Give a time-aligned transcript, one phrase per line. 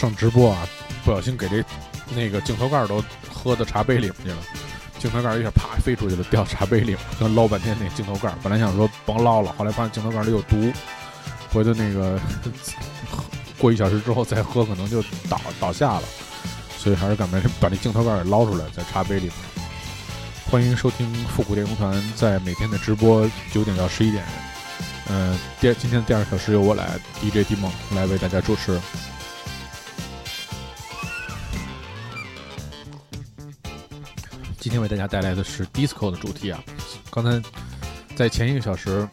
[0.00, 0.66] 上直播啊，
[1.04, 1.62] 不小心给这
[2.14, 4.36] 那个镜头盖都喝到茶杯里面去了，
[4.98, 8.32] 镜头盖一下啪飞出去了，掉茶杯里，跟捞半天那镜头盖。
[8.42, 10.72] 本来想说甭捞了，后来发现镜头盖里有毒，
[11.52, 12.18] 回头那个
[13.58, 16.02] 过一小时之后再喝，可能就倒倒下了。
[16.78, 19.34] 所以还是赶快把这镜头盖给捞出来，在茶杯里面。
[20.50, 24.24] 欢迎收听复古电工团在每天的直播九点到十一点。
[25.10, 28.80] 嗯，第今天的第二小时由我来 DJ 迪梦来为大家主持。
[34.60, 36.62] 今天为大家带来的是 disco 的主题啊。
[37.10, 37.42] 刚才
[38.14, 39.08] 在前一个小时，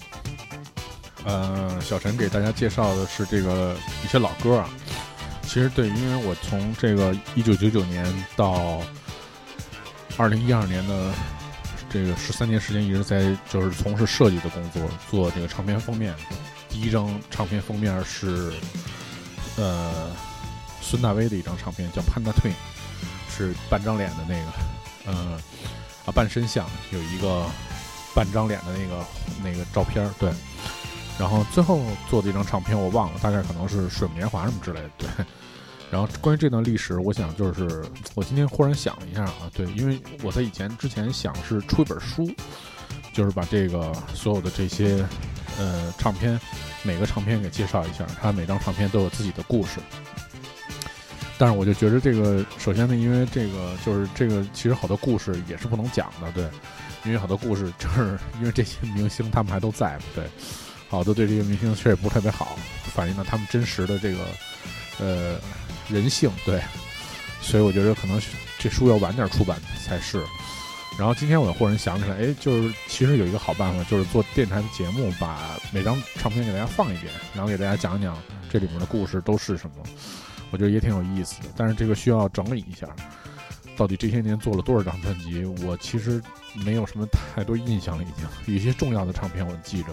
[1.23, 4.69] 呃，小陈给大家介绍的是这个一些老歌啊。
[5.43, 8.81] 其实对，因为我从这个一九九九年到
[10.17, 11.13] 二零一二年的
[11.89, 16.13] 这个十三年时间，一直在就是从事设计的工作，做这个唱片封面。
[16.67, 18.51] 第一张唱片封面是
[19.55, 20.11] 呃
[20.81, 22.51] 孙大威的一张唱片，叫《Panda Twin》，
[23.29, 24.51] 是半张脸的那个，
[25.07, 25.33] 嗯
[26.05, 27.45] 啊半身像，有一个
[28.13, 29.05] 半张脸的那个
[29.43, 30.31] 那个照片，对。
[31.19, 35.25] 然后最后做的一张唱片我忘了，大概可能是水木年华什么之类的，对。
[35.89, 42.29] 然后关于这段历史，我想就是我今天忽然想了一下啊，对，因为我在以前之前想是出一本书，
[43.13, 45.03] 就是把这个所有的这些
[45.57, 46.39] 呃唱片
[46.83, 49.79] 每个唱片给介绍一下，它每张唱片都有自己的故事。
[51.37, 56.43] 但是我就觉得这个，首先呢，因为这个就是这个其实好多故事也是不能讲的，对，
[57.05, 60.23] 因为好多故事就是因为这些明星他们还都在，对，
[60.89, 62.57] 好多对这些明星确实也不是特别好，
[62.93, 64.19] 反映了他们真实的这个
[64.99, 65.39] 呃。
[65.89, 66.61] 人性对，
[67.41, 68.21] 所以我觉得可能
[68.59, 70.21] 这书要晚点出版才是。
[70.99, 78.21] 然后今天我忽然想起来，哎，就是其实有一个好办法，就是做电台的节目，把每张唱片给大家放一遍，然后给大家讲讲
[78.51, 79.75] 这里面的故事都是什么。
[80.51, 81.47] 我觉得也挺有意思的。
[81.55, 82.87] 但是这个需要整理一下，
[83.75, 86.21] 到底这些年做了多少张专辑，我其实
[86.65, 88.03] 没有什么太多印象了。
[88.03, 89.89] 已经有一些重要的唱片我记着，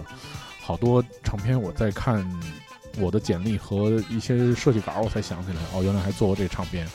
[0.60, 2.28] 好多唱片我在看。
[2.96, 6.86] 我的简历和一些设计稿，我才想起来，哦，原来还做过这唱片，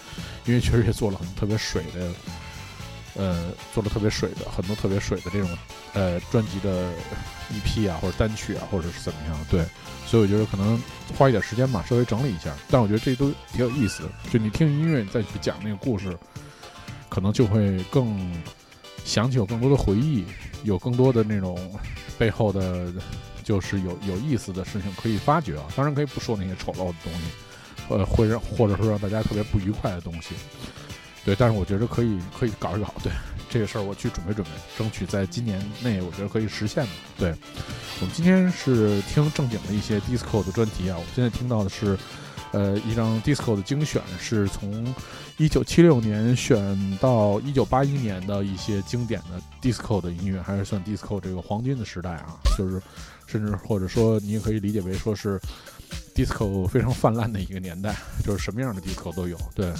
[0.46, 2.09] 因为确实也做了很特别水的，
[3.16, 5.50] 呃，做的特别水的很多特别水的这种，
[5.94, 6.92] 呃，专辑的
[7.52, 9.66] EP 啊，或者单曲啊，或者是怎么样，对，
[10.06, 10.81] 所以我觉得可能
[11.18, 16.18] 花一点时间吧，稍微整理一下，但我觉得这都挺有意思的，就你听音乐再去讲那个故事，
[17.09, 18.32] 可能就会更
[19.03, 20.26] 想起有更多的回忆，
[20.64, 21.58] 有更多的那种
[22.17, 22.91] 背后的。
[23.41, 27.20] 就是有有意思的事情可以发掘啊，当然可以不说那些丑陋的东西，
[27.90, 30.35] 呃，会让或者说让大家特别不愉快的东西，
[31.25, 33.11] 对，但是我觉得可以可以搞一搞，对
[33.49, 36.89] 这个事儿我去准备准备，争取在今年内我觉得可以实现的。
[37.17, 37.35] 对
[38.01, 41.97] 我们今天是听正经的一些 disco 的专题啊，我们现在听到的是。
[42.51, 44.91] 呃，一张 disco 的精选是从
[45.37, 52.81] 一九七六年选到一九八一年的一些经典的 disco 的音乐，还是算 disco 这个黄金的时代啊，就是
[53.27, 55.39] 甚至或者说你也可以理解为说是
[56.16, 57.95] disco 非常泛滥的一个年代，
[58.25, 59.71] 就是什么样的 disco 都有，对。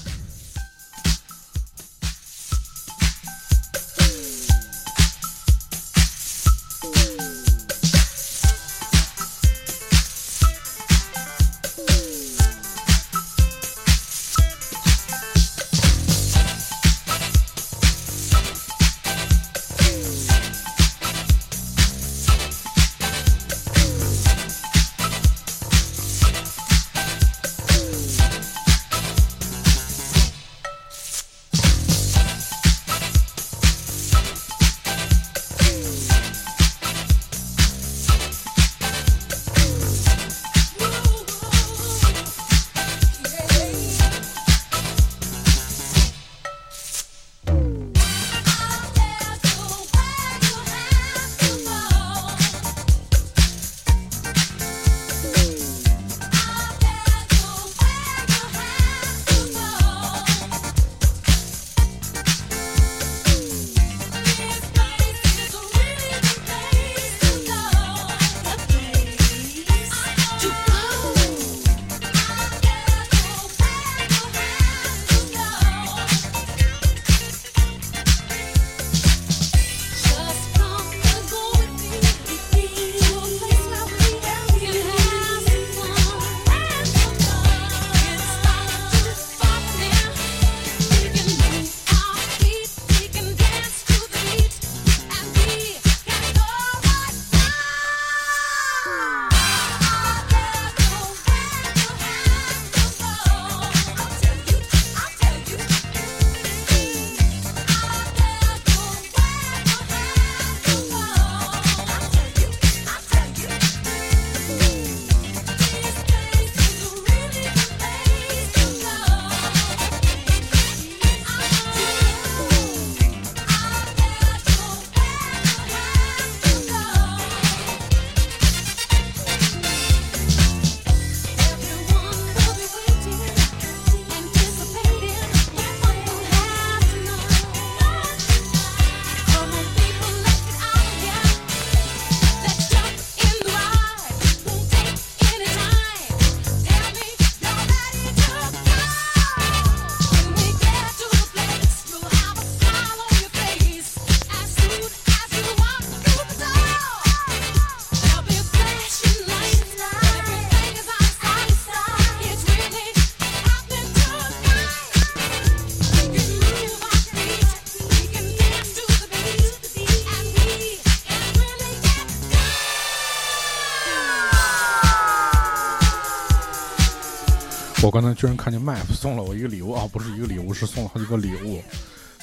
[177.90, 181.60] 我刚才居然看见 Map 送了我一个礼物啊，不是一个礼物，是送了好几个礼物，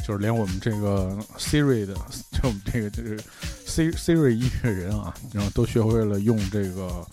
[0.07, 1.93] 就是连我们这个 Siri 的，
[2.31, 3.21] 就我们这个这个
[3.67, 7.05] C Siri 音乐人啊，然后都学会了用这个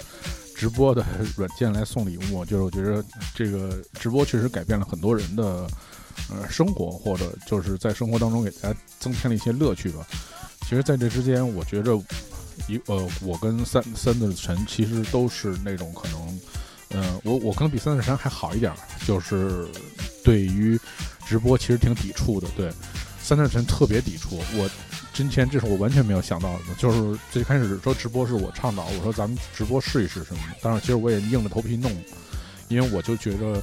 [0.56, 1.04] 直播的
[1.36, 2.46] 软件来送礼物。
[2.46, 3.04] 就是我觉得
[3.34, 5.68] 这个直播确实改变了很多人的
[6.30, 10.06] 呃生活，或者就是在生活当中给大家增添了一些乐趣吧。
[10.62, 12.00] 其实，在这之间，我觉着
[12.68, 16.40] 一呃，我跟三三的神其实都是那种可能。
[16.94, 18.72] 嗯，我我可能比三四神还好一点，
[19.06, 19.68] 就是
[20.24, 20.80] 对于
[21.26, 22.48] 直播其实挺抵触的。
[22.56, 22.72] 对，
[23.22, 24.38] 三四神特别抵触。
[24.56, 24.70] 我
[25.14, 30.58] 今天这是我完全没有想到的，就是最开始说直播是我倡导，我说咱们直播试一试什么的。
[30.62, 31.92] 当然，其实我也硬着头皮弄，
[32.68, 33.62] 因为我就觉得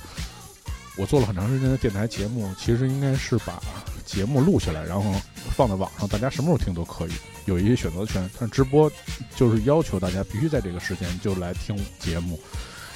[0.97, 3.63] 我做了很长时间的电台节目，其实应该是把
[4.05, 5.15] 节目录下来，然后
[5.57, 7.13] 放在网上，大家什么时候听都可以，
[7.45, 8.29] 有一些选择权。
[8.39, 8.91] 但直播
[9.37, 12.41] 就是要求大家必须在这个时间就来听节目。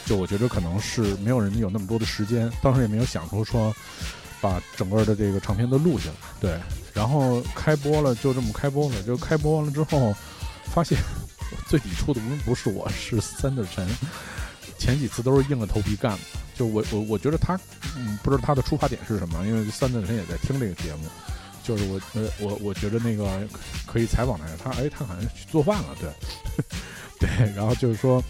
[0.07, 3.75] 就我觉得可能是没有人有那么多的时间，当时也没有想出说
[4.41, 6.61] 把整个的这个唱片都录下来，对，
[6.93, 9.03] 然后开播了，就这么开播了。
[9.03, 10.15] 就开播完了之后，
[10.67, 10.99] 发现
[11.67, 13.89] 最抵触的不是我，是三的神。
[14.79, 16.19] 前几次都是硬着头皮干的。
[16.55, 17.59] 就我我我觉得他，
[17.97, 21.09] 嗯，不知道他的出发点是什么，因为三的神也在听这个节目。
[21.63, 23.49] 就是我呃我我觉得那个
[23.87, 26.11] 可以采访他，他哎他好像去做饭了，对，
[27.19, 28.23] 对，然后就是说。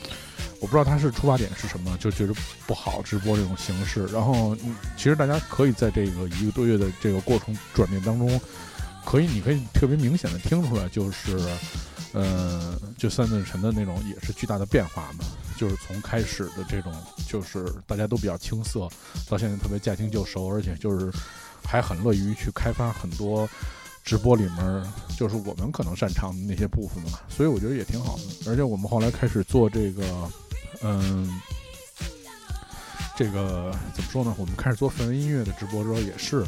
[0.65, 2.33] 我不知道他是出发点是什么，就觉得
[2.67, 4.07] 不好直播这种形式。
[4.07, 4.57] 然后，
[4.97, 8.41] 其实大家可以在这个一个多月的这个过程转变当中，
[9.05, 11.39] 可以，你可以特别明显的听出来，就是，
[12.15, 15.27] 呃，就三顿神的那种也是巨大的变化嘛。
[15.59, 16.91] 就是从开始的这种，
[17.29, 18.89] 就是大家都比较青涩，
[19.29, 21.13] 到现在特别驾轻就熟，而且就是
[21.63, 23.47] 还很乐于去开发很多
[24.03, 24.83] 直播里面
[25.15, 27.19] 就是我们可能擅长的那些部分嘛。
[27.29, 28.51] 所以我觉得也挺好的。
[28.51, 30.03] 而且我们后来开始做这个。
[30.87, 31.41] 嗯，
[33.17, 34.35] 这个怎么说呢？
[34.37, 36.45] 我们开始做氛围音乐的直播之后，也是，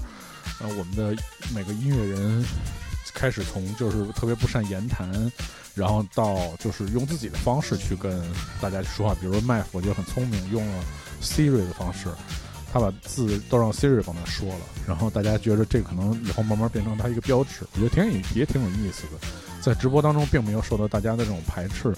[0.60, 1.16] 呃，我们的
[1.54, 2.44] 每个音乐人
[3.14, 5.10] 开始从就是特别不善言谈，
[5.74, 8.22] 然后到就是用自己的方式去跟
[8.60, 9.14] 大家去说话。
[9.14, 10.84] 比如说麦弗就很聪明，用了
[11.22, 12.08] Siri 的方式，
[12.70, 19.26] 他把字都让 Siri 帮他说了，然后大家觉得这可能以后慢慢变成他一个标志，我觉得挺也挺有意思的，
[19.62, 21.94] 在直播当中并没有受到大家的这种排斥。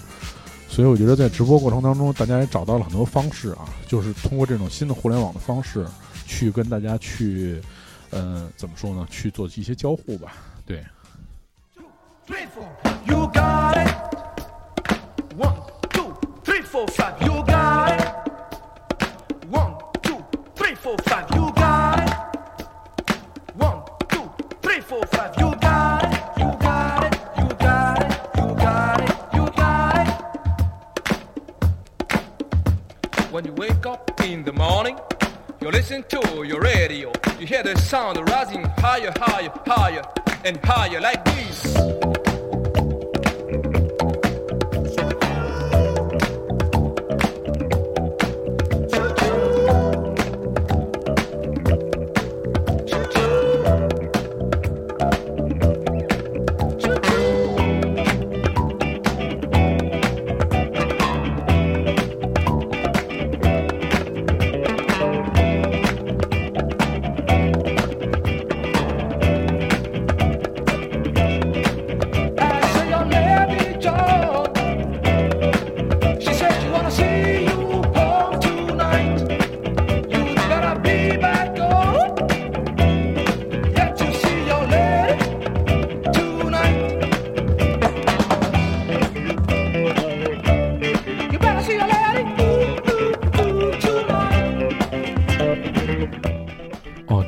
[0.69, 5.85] 所以我觉得在直播过程当中，大家也找到了很多方式啊，就是通过这种新的互联网的方式，
[6.25, 7.61] 去跟大家去，
[8.11, 9.05] 呃，怎么说呢？
[9.09, 10.33] 去做一些交互吧。
[10.65, 10.81] 对。
[33.31, 34.97] When you wake up in the morning,
[35.61, 37.11] you listen to your radio.
[37.39, 40.01] You hear the sound rising higher, higher, higher,
[40.43, 42.28] and higher like this.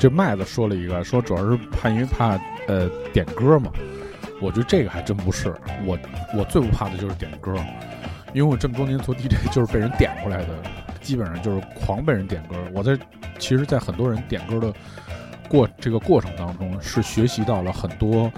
[0.01, 2.29] 这麦子说了一个，说主要是怕因为怕
[2.67, 3.71] 呃点歌嘛，
[4.41, 5.53] 我觉得这个还真不是，
[5.85, 5.95] 我
[6.35, 7.53] 我最不怕的就是点歌，
[8.33, 10.47] 因为我这么多年做 DJ 就是被人点过来的，
[11.01, 12.55] 基本上就是狂被人点歌。
[12.73, 12.97] 我在
[13.37, 14.73] 其实，在很多人点歌的
[15.47, 18.31] 过这个过程当中，是学习到了很多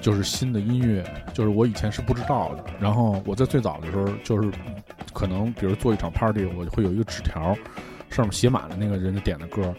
[0.00, 2.64] 就是新的音乐，就是我以前是不知道的。
[2.80, 4.50] 然后我在最早的时候，就是
[5.12, 7.56] 可能比如做一场 party，我会有一个纸条，
[8.10, 9.72] 上面写满了那个人家点的歌。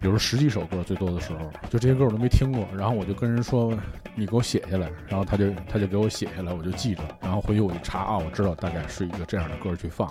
[0.00, 1.38] 比如十几首歌，最多的时候，
[1.68, 2.66] 就这些歌我都没听过。
[2.76, 3.76] 然后我就跟人说
[4.16, 7.02] ：“你给我写下来。”然后他就他就给我写下来，我就记着。
[7.20, 10.10] 然后回去我一查啊，我知道大概是一个这样的歌去放。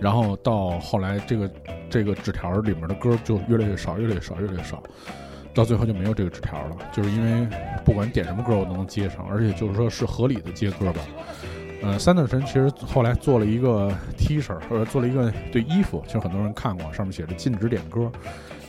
[0.00, 1.50] 然后到后来，这个
[1.88, 4.82] 这个纸条里面的歌就越来越少，越来越少，越来越少。
[5.54, 7.46] 到最后就没有这个纸条了，就是因为
[7.84, 11.00] 不管点什么歌我都能接上，而且就是说是合理的接歌吧。
[11.80, 18.10] 呃，三段神其实后来做了一个 T 恤，或者做了一个对衣服，其实很多人看过，上面写着“禁止点歌，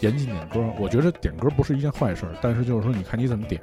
[0.02, 0.62] 严禁点歌”。
[0.80, 3.62] 我觉得点歌不是一件坏事，但是就是说，你看你怎么点。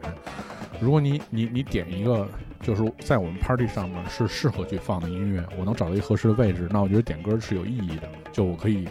[0.81, 2.27] 如果你你你点一个，
[2.61, 8.89] 就是在我们 party 上面是适合去放的音乐，我能找到一个合适的位置，那我觉得点歌是有意义的，就我可以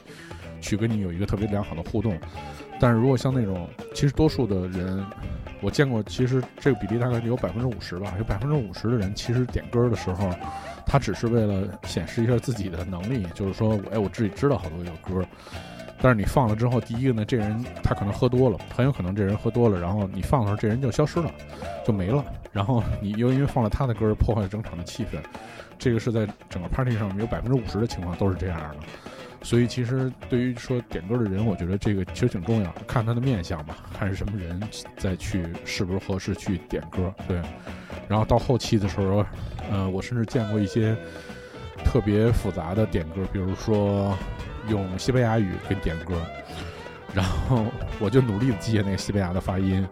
[0.61, 2.17] 去跟你有一个特别良好的互动。
[2.79, 5.05] 但是如果像那种，其实多数的人。
[5.63, 8.15] 我见过，其实这个比例大概有百分之五十吧。
[8.17, 10.27] 有百分之五十的人，其实点歌的时候，
[10.87, 15.23] 他只是为了显示一下自己的能力，就是说，哎，我自己知道好多有歌。
[16.01, 21.31] 但是你放了之后，第一个呢，这人他可能喝多了，很有可能这人喝多了，然后你放的时候，这人就消失了，
[21.85, 22.25] 就没了。
[22.51, 25.17] 然后你又因为放了他的歌，破坏了整场的气氛。
[25.77, 28.75] 这个是在整个 party 上面有百分之五十的情况都是这样的。
[29.43, 34.61] 所以其实对于说点歌的人，我觉得这个其实挺重要，看他的面相吧，看是什么人
[34.97, 37.11] 再去是不是合适去点歌。
[37.27, 37.41] 对，
[38.07, 39.25] 然后到后期的时候，
[39.71, 40.95] 呃，我甚至见过一些
[41.83, 44.15] 特别复杂的点歌，比如说
[44.67, 46.15] 用西班牙语给你点歌，
[47.13, 47.65] 然后
[47.99, 49.87] 我就努力的记下那个西班牙的发音。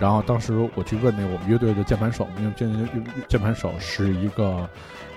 [0.00, 2.88] 然后当时我去问那个我们乐队的键盘手，因为键
[3.28, 4.68] 键盘手是一个，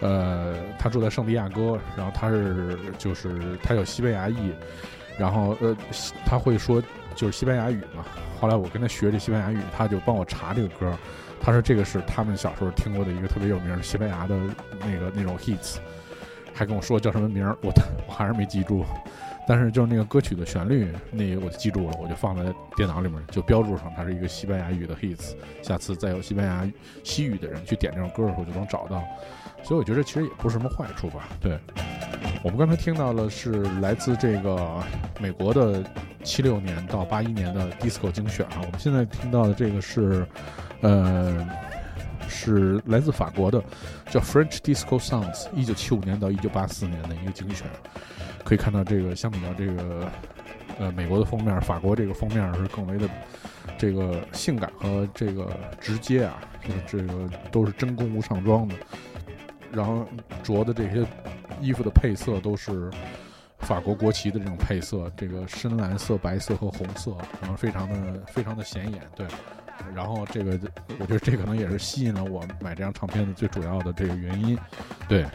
[0.01, 4.53] 呃，他住在圣地亚哥，然后他是就是他有西班牙裔，
[5.17, 5.75] 然后呃
[6.23, 6.79] 他会说
[7.15, 8.05] 就是西班牙语嘛。
[8.39, 10.95] 后来我跟他学这西班牙语，他就帮我查这个歌，
[11.41, 14.35] 他说这个是他们小时候听过的一个特别有名的西班牙的
[14.79, 15.77] 那个那种 hits，
[16.57, 17.71] 还跟我说叫什么名儿，我
[18.09, 18.83] 我还是没记住。
[19.49, 25.35] 但是就是那个歌曲的旋律，那我就记住了，我就放在电脑里面，就标注上它是一个西班牙语的 hits。
[25.61, 26.69] 下次再有西班牙
[27.01, 29.01] 西语的人去点这首歌的时候，就能找到。
[29.63, 31.29] 所以我觉得其实也不是什么坏处吧。
[31.39, 31.57] 对，
[32.43, 34.83] 我们刚才听到的是来自这个
[35.19, 35.81] 美国的
[36.23, 38.57] 七六年到八一年的 disco 精选啊。
[38.57, 40.27] 我们现在听到的这个是，
[40.81, 41.47] 呃，
[42.27, 43.63] 是来自法国的，
[44.09, 47.67] 叫 French Disco Sounds，一九七五年到一九八四年的一个精选。
[48.43, 50.09] 可以看到，这个相比较这个，
[50.79, 53.09] 呃，美国的封面，法国这个封面是更为的
[53.77, 55.49] 这个性感和这个
[55.81, 58.75] 直接啊，这个这个都是真功夫上妆的，
[59.71, 60.07] 然后
[60.43, 61.05] 着的这些
[61.59, 62.89] 衣服的配色都是
[63.59, 69.25] 法国国旗的这种配色，这个深蓝色、白色和红色，可能非常的非常的显眼，对。
[69.93, 70.59] 然后这个，
[70.99, 74.57] 我觉得这可能也是吸引了我买这张唱片的最主要的这个原因，
[75.07, 75.25] 对。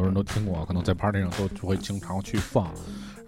[0.00, 2.72] 很多人都听过，可能在 party 上都就会经常去放，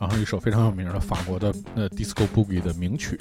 [0.00, 3.18] 然后一首非常有名的法国的呃 disco boogie 的名曲。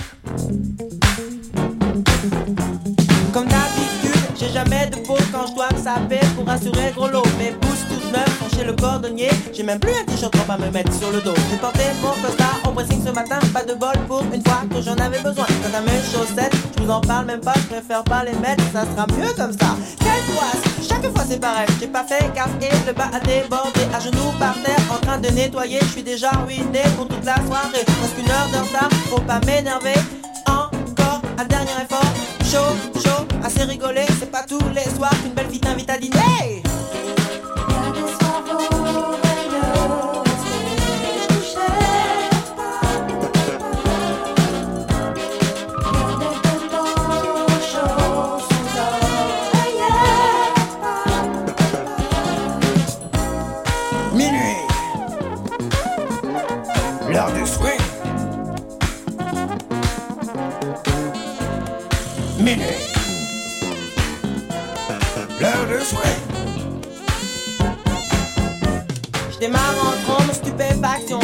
[8.12, 9.30] 19, chez le cordonnier.
[9.54, 11.34] J'ai même plus un t-shirt trop à me mettre sur le dos.
[11.50, 14.82] J'ai porté mon costard au pressing ce matin, pas de bol pour une fois que
[14.82, 15.46] j'en avais besoin.
[15.46, 18.64] Quant à mes chaussettes, je vous en parle même pas, je préfère pas les mettre,
[18.74, 19.78] ça sera mieux comme ça.
[20.00, 21.68] Quelle poisse, chaque fois c'est pareil.
[21.80, 25.18] J'ai pas fait gaffe et le bas a débordé, à genoux par terre, en train
[25.18, 25.80] de nettoyer.
[25.82, 27.86] Je suis déjà ruiné pour toute la soirée.
[27.86, 30.00] Presque une heure de retard, faut pas m'énerver.
[30.48, 32.12] Encore un dernier effort,
[32.44, 34.02] chaud, chaud, assez rigolé.
[34.20, 36.62] C'est pas tous les soirs qu'une belle fille t'invite à dîner.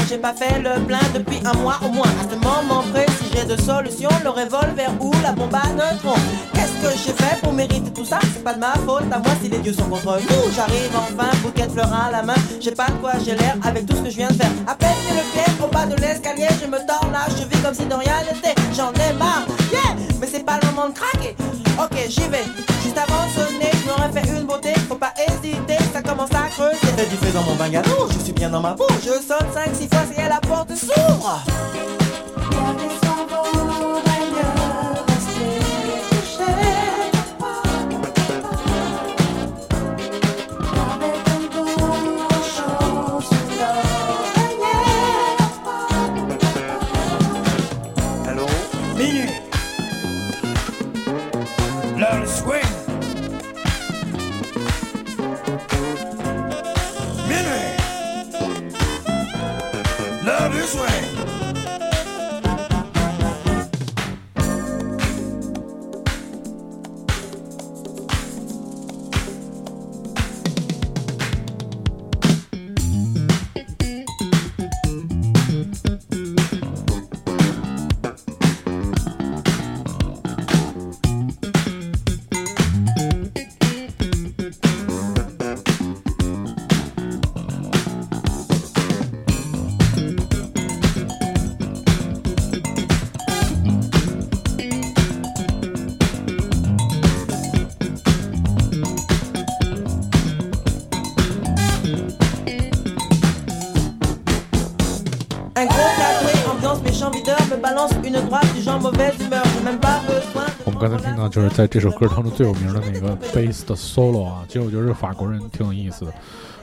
[0.08, 2.08] J'ai pas fait le plein depuis un mois au moins.
[2.08, 6.20] À ce moment précis, j'ai de solutions le revolver ou la bombe à neutrons.
[6.54, 8.20] Qu'est-ce que j'ai fait pour mériter tout ça?
[8.34, 10.52] C'est pas de ma faute, à moi si les dieux sont contre nous.
[10.56, 12.36] J'arrive enfin, bouquet de fleurs à la main.
[12.62, 14.52] J'ai pas de quoi j'ai l'air avec tout ce que je viens de faire.
[14.68, 17.74] À peine le pied au bas de l'escalier, je me tords là, je vis comme
[17.74, 18.56] si de rien n'était.
[18.76, 21.36] J'en ai marre, yeah, mais c'est pas le moment de craquer.
[21.80, 22.77] Ok, j'y vais.
[22.98, 24.74] Je m'aurais fait une beauté.
[24.90, 26.78] Faut pas hésiter, ça commence à creuser.
[26.78, 28.88] Fais du feu dans mon bungalow, je suis bien dans ma peau.
[29.02, 31.44] Je sonne 5-6 fois, c'est la porte s'ouvre.
[110.66, 116.14] 我们刚才听到就是在这首歌当中最有名的那个贝斯的 solo 啊，其实我觉得法国人挺有意思的。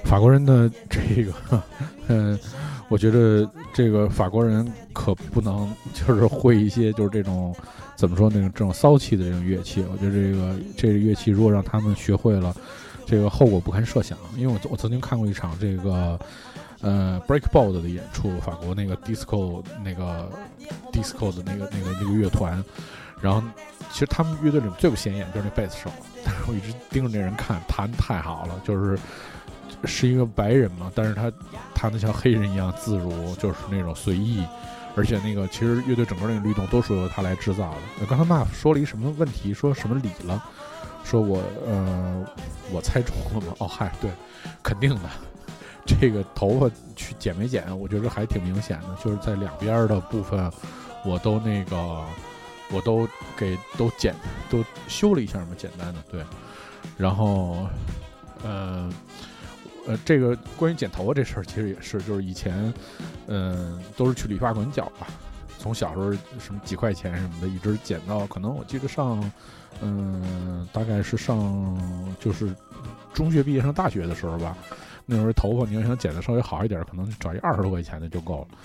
[0.04, 1.62] 法国人的这个，
[2.08, 2.38] 嗯，
[2.88, 7.54] 我觉得这个法国人可不能就是会一些就是这种
[7.96, 9.82] 怎么说那种这种骚气的这种乐器。
[9.90, 12.54] 我觉得这个这个乐器如果让他们学会了，
[13.06, 14.18] 这个后果不堪设想。
[14.36, 16.20] 因为我我曾经看过一场这个
[16.80, 20.30] 呃 breakboard 的演出，法国那个 disco 那个
[20.92, 22.62] disco 的那个那个那个乐团，
[23.20, 23.42] 然后
[23.90, 25.90] 其实他们乐队里面最不显眼就是那贝斯手，
[26.24, 28.98] 但是我一直盯着那人看，弹太好了，就是
[29.84, 31.32] 是一个白人嘛，但是他
[31.74, 34.44] 弹的像黑人一样自如，就是那种随意，
[34.96, 38.06] 而且那个其实乐队整个那个律动都是由他来制造的。
[38.06, 40.42] 刚才 m a 说了一什么问题，说什么理了，
[41.04, 42.24] 说我呃
[42.70, 43.54] 我猜中了吗？
[43.58, 44.10] 哦嗨，对，
[44.62, 45.02] 肯定的。
[46.00, 50.50] 这个头发去剪没剪，我觉得还挺明显的，就是在两边的部分，
[51.04, 52.04] 我都那个，
[52.70, 54.14] 我都给都剪
[54.48, 56.24] 都修了一下嘛，简单的对。
[56.96, 57.66] 然后，
[58.42, 58.90] 呃，
[59.86, 62.72] 呃，这个关于剪头发这事儿，其实也是，就是以前，
[63.26, 65.06] 嗯、都是去理发馆剪吧。
[65.58, 69.32] 从小时候什么几块钱什么的，一直剪到可能我记得上，
[69.82, 71.66] 嗯、大概是上
[72.20, 72.54] 就是
[73.12, 74.56] 中学毕业上大学的时候吧。
[75.06, 78.58] 那时候头发你要想剪的稍微好一点，可能找一二十多块钱的就够了，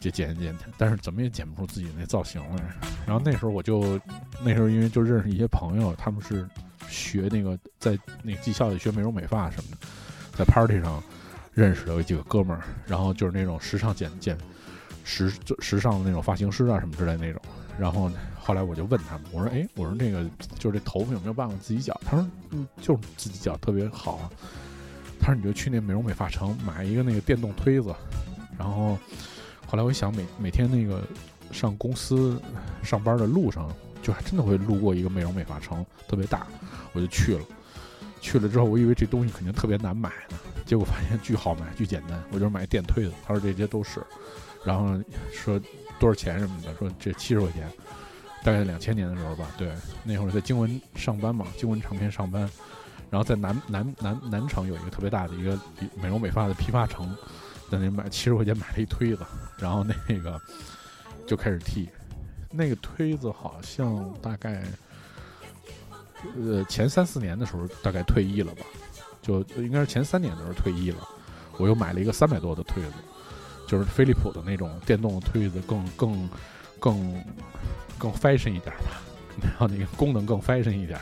[0.00, 2.62] 就剪一剪，但是怎么也剪不出自己那造型来。
[3.06, 4.00] 然后那时候我就，
[4.42, 6.48] 那时候因为就认识一些朋友，他们是
[6.88, 9.86] 学那个在那个技校里学美容美发什么的，
[10.36, 11.02] 在 party 上
[11.52, 14.36] 认识的有几个哥们儿，然后就是那种时尚剪剪
[15.04, 17.40] 时时尚的那种发型师啊什么之类那种。
[17.78, 20.24] 然后后来我就问他们，我说：“哎，我说那个
[20.58, 24.30] 就是这头发有没有办法自己剪？”他说：“嗯，就是自己剪特别好。”
[25.20, 27.94] 他说：“你就去那美容美发城买一个那个电动推子。”
[28.58, 28.98] 然后
[29.66, 31.02] 后来我一想，每每天那个
[31.52, 32.40] 上公司
[32.82, 33.70] 上班的路上，
[34.02, 36.46] 就还真的会路过一个美容美发城，特别大，
[36.92, 37.44] 我就去了。
[38.20, 42.20] 去了之后，我以为这东西肯定特别难买呢，结果发现巨好买，巨简单。
[42.32, 44.02] 我就是买电推子，他说这些都是，
[44.64, 44.98] 然后
[45.30, 45.60] 说
[46.00, 47.70] 多少钱什么的，说这七十块钱，
[48.42, 49.46] 大概两千年的时候吧。
[49.58, 49.70] 对，
[50.02, 52.48] 那会儿在经文上班嘛，经文唱片上班。
[53.10, 55.58] 然后在南南南南城有一个特别大的一个
[56.00, 57.16] 美容美发的批发城，
[57.70, 59.24] 在那买七十块钱买了一推子，
[59.58, 60.40] 然后那个
[61.26, 61.88] 就开始剃。
[62.50, 64.64] 那个推子好像大概
[66.36, 68.62] 呃前三四年的时候大概退役了吧，
[69.20, 70.98] 就应该是前三年的时候退役了。
[71.58, 72.92] 我又买了一个三百多的推子，
[73.66, 76.28] 就是飞利浦的那种电动推子，更更
[76.78, 77.24] 更
[77.98, 79.00] 更 fashion 一点吧，
[79.42, 80.98] 然后那个功能更 fashion 一点。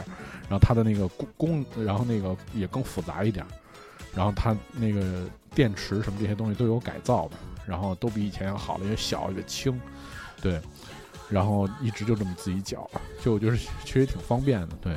[0.48, 3.44] 然后它的那个功功，然后那个也更复杂一点，
[4.14, 9.80] 然后它那个电池什么这些东西都有改造的，然后都比以前要好了，也小也轻，
[10.42, 10.61] 对，
[11.30, 12.88] 然后一直就这么自己绞，
[13.22, 14.94] 就我觉得其实挺方便的，对，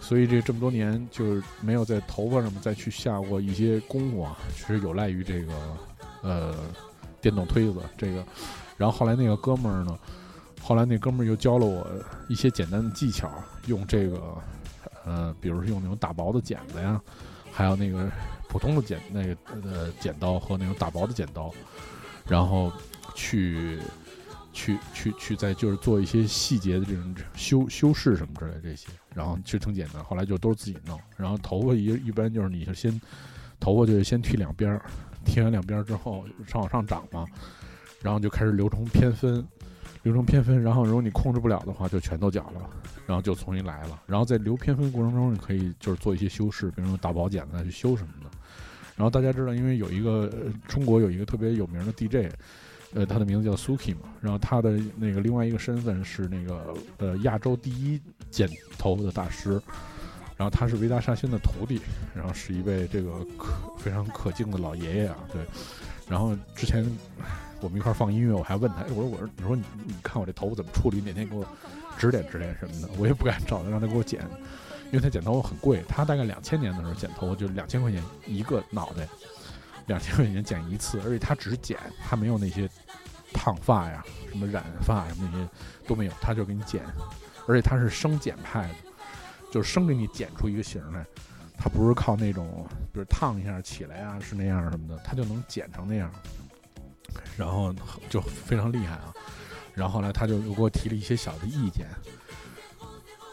[0.00, 5.52] 所以这这么多年就是没有在头发上面再去下过一些功夫啊，其实有赖于这个
[6.22, 6.54] 呃
[7.20, 8.24] 电动推子这个，
[8.78, 9.98] 然后后来那个哥们儿呢。
[10.66, 11.86] 后来那哥们儿又教了我
[12.26, 13.30] 一些简单的技巧，
[13.66, 14.18] 用这个，
[15.04, 17.00] 呃，比如是用那种打薄的剪子呀，
[17.52, 18.10] 还有那个
[18.48, 21.52] 普通的剪那个呃剪刀和那种打薄的剪刀，
[22.26, 22.72] 然后
[23.14, 23.78] 去
[24.52, 30.02] 去去去再就是做一些细节的这种修修饰什么之类这些，然后其实挺简单。
[30.02, 33.00] 后来就都是自己弄，然后头发一一般就是你就先
[33.60, 34.82] 头发就是先剃两边儿，
[35.24, 37.26] 剃完两边儿之后上往上长嘛，
[38.00, 39.46] 然后就开始留成偏分。
[40.04, 42.70] 留成偏分，然后如果你控制不了的话，就全都绞了，
[43.06, 44.00] 然后就重新来了。
[44.06, 48.30] 然后在留偏分过程中，你可以就是做一些修饰，比如说打薄剪子去修什么的。
[48.96, 52.32] 然后大家知道，因为有一个、呃中国有一个特别有名的 DJ，
[52.92, 59.60] 呃，他的名字叫 Suki 嘛，然后他的那个另外一个身份是那个呃亚洲第一剪头发的大师，
[60.36, 61.80] 然后他是维达沙欣的徒弟，
[62.14, 65.42] 然后是一位这个可非常可敬的老爷爷啊，对。
[66.06, 66.84] 然后之前
[67.64, 71.00] 我们一块儿放音乐，我还问他，哎，我说我说你说你你看我这头发怎么处理？
[71.00, 71.42] 哪天给我
[71.96, 74.20] 指点指点什么的，我也不敢找他让他给我剪，
[74.88, 79.08] 因为他剪头发很贵，他大概两千年的时候剪头发就两千块钱一个脑袋，
[79.86, 82.68] 两千块钱剪一次，而且他只是剪，他没有那些
[83.32, 85.48] 烫发呀、什么染发什么那些
[85.88, 86.82] 都没有，他就给你剪，
[87.48, 88.74] 而且他是生剪派的，
[89.50, 91.02] 就是生给你剪出一个型来。
[91.56, 96.10] 他不是靠那种，比如烫一下起来啊，是那样什么的，他就能剪成那样，
[97.36, 97.74] 然后
[98.08, 99.14] 就非常厉害啊。
[99.74, 101.88] 然后后来他就又给我提了一些小的意见，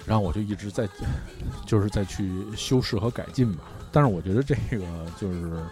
[0.05, 0.87] 然后我就一直在，
[1.67, 3.63] 就是在去修饰和改进吧。
[3.91, 4.85] 但是我觉得这个
[5.19, 5.63] 就是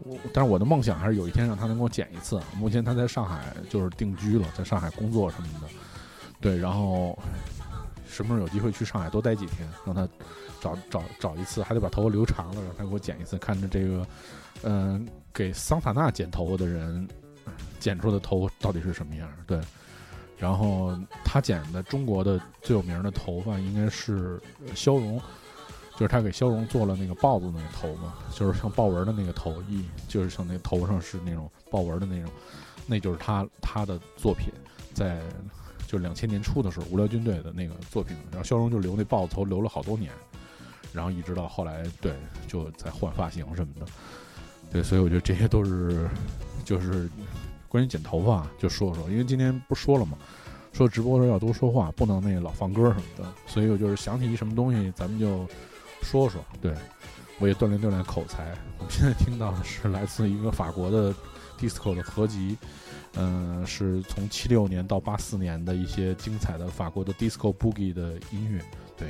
[0.00, 2.40] 我，但是我的梦想还是有一天让他能给我剪一次。
[2.56, 5.68] 目前他在上海就是定居了，在上海工作什么的，
[6.40, 7.16] 对，然后
[8.08, 10.08] 什么时候有机会去上海多待几天，让他。
[10.62, 14.06] 找找找一次，还得把头发留长了，让他给我剪一次，看着这个，
[14.62, 17.08] 嗯、给桑塔纳剪头发的人
[17.78, 19.28] 剪出的头发到底是什么样？
[19.46, 19.60] 对，
[20.38, 25.20] 然后他剪的中国的最有名的头发应该是呃肖荣，
[25.92, 32.30] 就是他给肖荣做了那个豹子那个头嘛，就是像豹纹的那个头一，就是像那头上是那种豹纹的那种，
[32.86, 34.52] 那就是他他的作品，
[34.92, 35.20] 在
[35.86, 40.12] 就两千年初的时候，无聊军队的那个作品，然后肖荣就留那豹子头留了好多年。
[40.92, 42.12] 然后一直到后来，对，
[42.48, 43.86] 就在换发型什么的，
[44.70, 46.08] 对，所以我觉得这些都是，
[46.64, 47.08] 就是
[47.68, 50.16] 关于剪头发就说说，因为今天不说了嘛，
[50.72, 55.46] 说直播的时候要多说话，不能那个老放歌什么的，所以我就是想起一什么东西，咱们就
[56.02, 56.74] 说说，对，
[57.38, 58.54] 我也锻炼锻炼口才。
[58.78, 61.14] 我现在听到的是来自一个法国的
[61.58, 62.56] disco 的合集，
[63.16, 68.62] 嗯、是从七六年到八四年的一些精彩的法国的 disco boogie 的音乐，
[68.96, 69.08] 对。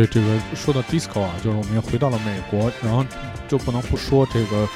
[0.00, 3.04] 对这个说到 disco 啊，就是我们又回到了美国，然后
[3.46, 4.66] 就不能不说这个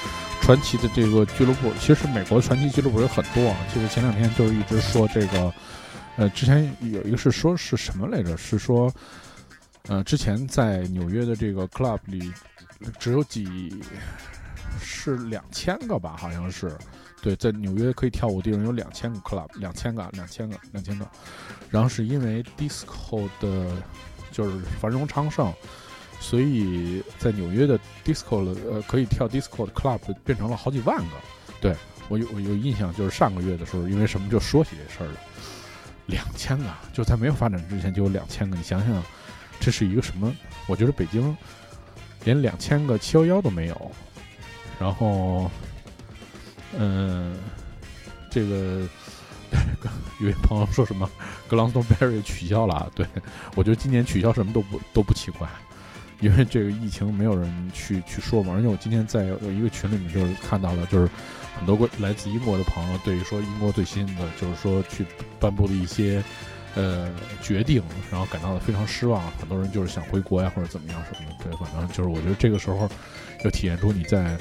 [0.43, 1.73] 传奇的这个俱乐部。
[1.81, 5.55] 其实美国传奇俱乐部有很多啊，就是前两天就是一直说这个，
[6.17, 8.37] 呃，之前有一个是说是什么来着？
[8.37, 8.93] 是说，
[9.89, 12.31] 呃，之前在纽约的这个 club 里
[12.99, 13.83] 只有几
[14.79, 16.71] 是两千个吧，好像是。
[17.23, 21.09] 对，在纽约可以跳舞地方有两千个 club，两千个，两千个，两千个。
[21.71, 23.71] 然后是因为 disco 的，
[24.35, 25.51] 就是繁荣昌盛，
[26.21, 31.17] 所以在纽约的 disco，呃，可以跳 disco 的 club 变成了好几万个。
[31.61, 31.75] 对
[32.09, 35.21] 我有我有印象，就是上个月的时候，因为什么就说起这事儿了，
[36.07, 38.57] 两千个，就在没有发展之前就有两千个。
[38.57, 39.03] 你想想，
[39.61, 40.31] 这是一个什么？
[40.67, 41.35] 我觉得北京
[42.25, 43.93] 连两千个七幺幺都没有，
[44.81, 45.51] 然后。
[46.77, 47.37] 嗯，
[48.29, 48.85] 这个
[50.21, 51.11] 有位朋友说什么
[51.49, 52.91] 格朗 r 贝 y 取消了？
[52.95, 53.07] 对
[53.55, 55.49] 我觉得今年取消什么都不都不奇怪，
[56.21, 58.55] 因为这个疫情没有人去去说嘛。
[58.55, 61.11] 而且我今天在有一个群里面就是看到了，就是
[61.59, 65.05] 很多国来自英国的朋友对于说英国最新的就是说去
[65.41, 66.23] 颁布的一些
[66.75, 67.11] 呃
[67.43, 69.23] 决定，然后感到了非常失望。
[69.41, 71.45] 很多人就是想回国呀或者怎么样什么的。
[71.45, 72.89] 对，反正就是我觉得这个时候
[73.43, 74.37] 就体现出你在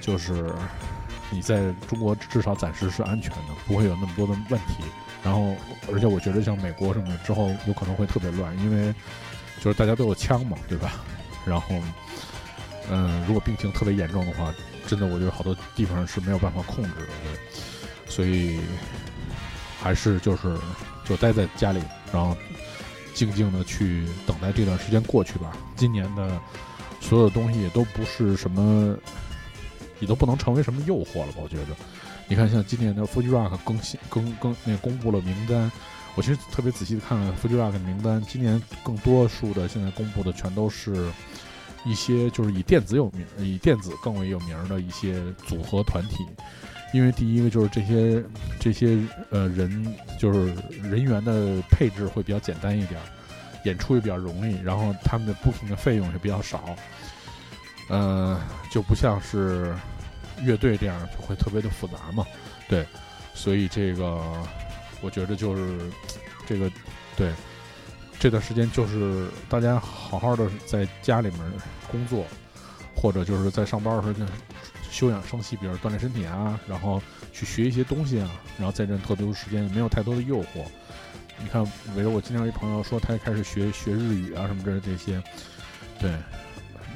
[0.00, 0.52] 就是。
[1.30, 4.84] 你在中国至少暂时是安全的，不会有那么多的问题。
[5.22, 5.54] 然后，
[5.92, 8.94] 而且我觉得像美国什么的之后有可能会特别乱，因为
[9.60, 10.92] 就是大家都有枪嘛，对吧？
[11.44, 11.66] 然后，
[12.90, 14.54] 嗯，如果病情特别严重的话，
[14.86, 17.08] 真的我觉得好多地方是没有办法控制的。
[18.08, 18.60] 所以，
[19.82, 20.56] 还是就是
[21.04, 22.36] 就待在家里，然后
[23.12, 25.52] 静静的去等待这段时间过去吧。
[25.76, 26.40] 今年的
[27.00, 28.96] 所有的东西也都不是什么。
[29.98, 31.40] 你都不能成为什么诱惑了吧？
[31.42, 31.76] 我觉得，
[32.28, 35.70] 你看，像今年的 Fuji Rock 更新更更那公布了名单，
[36.14, 41.10] 我其实特别仔细的看了 Fuji Rock 的名单，今年更多数的现在公布的全都是
[41.84, 46.26] 一些就是以电子有名、以电子更为有名的一些组合团体，
[46.92, 48.22] 因为第一个就是这些
[48.58, 48.98] 这些
[49.30, 53.00] 呃人就是人员的配置会比较简单一点，
[53.64, 56.76] 演出也比较容易，然后他们的 booking 的费用也比较少。
[57.90, 58.38] 嗯，
[58.70, 59.74] 就不像是
[60.42, 62.26] 乐队这样，就会特别的复杂嘛。
[62.68, 62.86] 对，
[63.34, 64.20] 所以这个
[65.00, 65.90] 我觉得就是
[66.46, 66.70] 这个
[67.16, 67.32] 对
[68.18, 71.40] 这段时间，就是大家好好的在家里面
[71.90, 72.26] 工作，
[72.94, 74.24] 或者就是在上班的时候就
[74.90, 77.00] 休养生息，比如锻炼身体啊，然后
[77.32, 80.64] 去学一些东西啊，然后在这特别多时间也没有太多的诱惑。
[81.40, 85.22] 你看，比如我经常一朋友说，他开始学学日语啊什么这这些，
[85.98, 86.12] 对。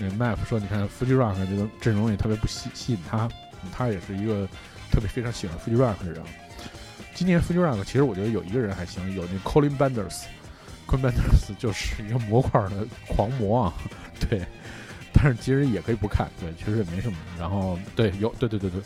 [0.03, 3.29] 那 Map 说：“你看 Fuji Rock 这个阵容也特别不吸吸引他，
[3.73, 4.49] 他也是一个
[4.91, 6.23] 特别非常喜欢 Fuji Rock 的人。
[7.15, 13.73] 今年 Fuji Rock 其实我觉得有一个人还行，有那 Colin Benders，Colin Benders 就是一个模块的狂魔啊，
[14.19, 14.43] 对。
[15.13, 17.19] 但是其实也可以不看，对，其实也没什么。
[17.39, 18.83] 然后对，有对对对对，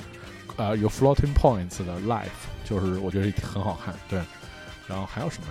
[0.57, 2.27] 啊，有 Floating Points 的 Life，
[2.65, 4.21] 就是我觉得很好看，对。
[4.89, 5.49] 然后还有什么？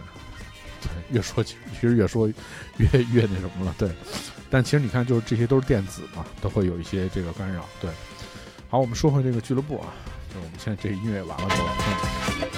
[0.81, 2.27] 对，越说其实越说
[2.77, 3.89] 越越那什么了，对。”
[4.49, 7.65] 但其实你看，就是这些都是电子嘛，都会有一些这个干扰。
[7.81, 7.89] 对，
[8.69, 9.93] 好，我们说回这个俱乐部啊，
[10.33, 12.54] 就我们现在这音乐完了之后。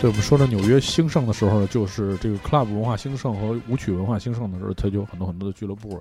[0.00, 6.00] 对我们说的纽约兴盛的时候，就是这个 club 文化兴盛和舞曲文化兴盛的时候，它就有很多很多的俱乐部。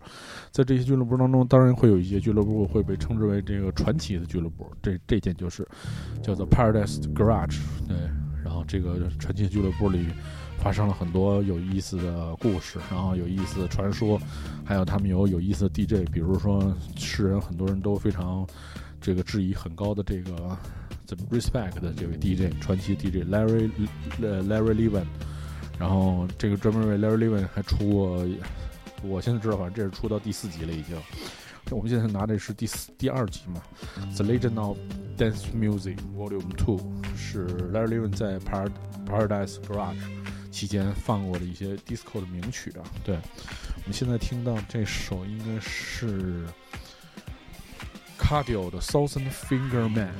[0.51, 4.71] 在这些俱乐部当中，当然会有一些俱乐部会被称之为这个传奇的俱乐部。
[4.83, 5.67] 这这件就是
[6.21, 7.59] 叫做 Paradise Garage。
[7.87, 7.97] 对，
[8.43, 10.05] 然后这个传奇俱乐部里
[10.59, 14.21] 发生了很多有意思的故事，然后有意思的传说，
[14.63, 18.45] 还有他们有有意思的 DJ，比如说世人很多人都非常
[19.01, 20.55] 这个质疑很高的这个。
[21.31, 23.69] Respect 的这位 DJ 传奇 DJ Larry
[24.21, 25.05] 呃 Larry Levin，
[25.79, 28.25] 然后这个专门为 Larry Levin 还出过，
[29.03, 30.95] 我现在知道好像这是出到第四集了已经。
[31.69, 33.61] 我们现在拿的是第四第二集嘛
[34.15, 34.77] ，The Legend of
[35.17, 36.79] Dance Music Volume Two
[37.15, 39.97] 是 Larry Levin 在 Paradise Garage
[40.49, 42.83] 期间放过的一些 disco 的名曲啊。
[43.03, 46.45] 对，我们现在听到这首应该是。
[48.27, 50.11] Cardio 的 Thousand Finger Man，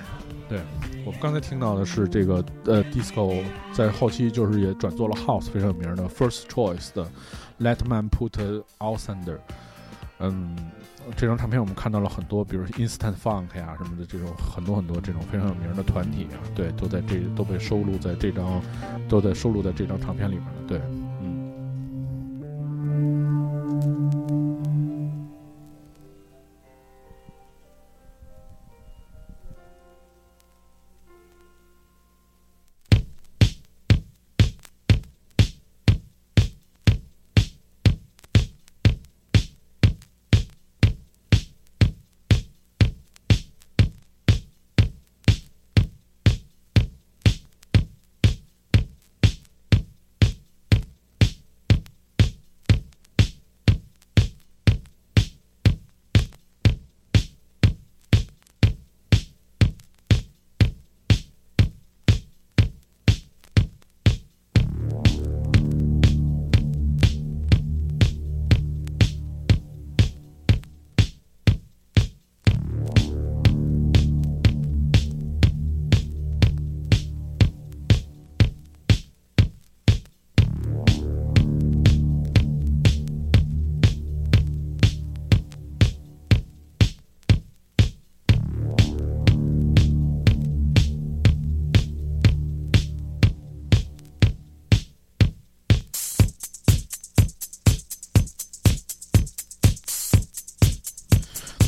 [0.48, 0.62] 对
[1.06, 3.44] 我们刚才听到的是这个呃 Disco，
[3.74, 7.06] 在后期就是也转做了 House 非常有名的 First Choice 的
[7.60, 9.40] Let Man Put Out Thunder，
[10.20, 10.56] 嗯，
[11.18, 18.62] 这张唱片我们看到了很多，比如 Instant Funk 呀什么的这种很多很多这种非常有名的团体啊，对，都在这都被收录在这张，
[19.10, 20.80] 都在收录在这张唱片里面了，对。
[21.20, 21.44] 嗯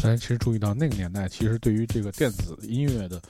[0.10, 3.22] 大家其实注意到那个年代，其实对于这个电子音乐的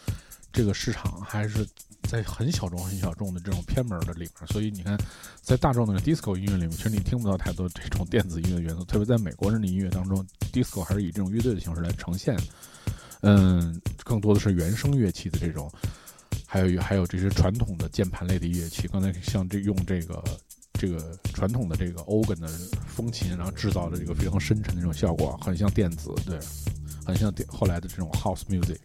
[0.53, 1.67] 这个市场还是
[2.03, 4.47] 在很小众、很小众的这种偏门的里面。
[4.47, 4.97] 所以你看，
[5.41, 8.85] 在大众的 disco 音乐里面，其实你听不到太多这种电子音乐元素。
[8.85, 12.37] 特别在美国人的音乐当中，disco 还是以这种乐队的形式来呈现。
[13.23, 15.69] 嗯，更多的是原声乐器的这种，
[16.47, 18.87] 还有还有这些传统的键盘类的乐器。
[18.87, 20.23] 刚才像这用这个
[20.79, 22.47] 这个传统的这个 organ 的
[22.87, 26.39] 风琴，然后制造的这个非常深沉的这种效果，很像电子，对，
[27.05, 28.77] 很像电后来的这种 house music。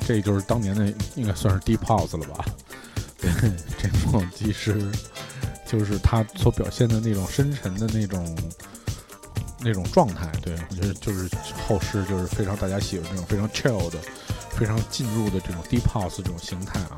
[0.00, 2.44] 这就是当年的应该算是 deep house 了吧？
[3.18, 3.30] 对，
[3.78, 4.90] 这种其实
[5.66, 8.36] 就是他所表现的那种深沉的那种
[9.60, 10.30] 那种状态。
[10.42, 11.28] 对我觉得就是
[11.66, 13.98] 后世就是非常大家喜欢这种非常 chill 的、
[14.50, 16.96] 非常进入的这种 deep house 这种形态啊。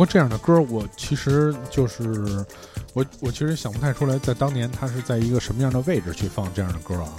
[0.00, 2.42] 不过这样的歌，我其实就是
[2.94, 7.12] 我，我其实想不太出来，在当年他是在一个什么样的位置去放这样的歌啊？